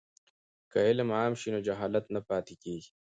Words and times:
که 0.71 0.77
علم 0.87 1.09
عام 1.17 1.33
شي 1.41 1.49
نو 1.53 1.59
جهالت 1.67 2.05
نه 2.15 2.21
پاتې 2.29 2.55
کیږي. 2.63 2.89